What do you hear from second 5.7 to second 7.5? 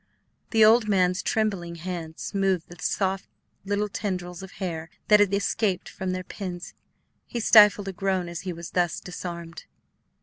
from their pins. He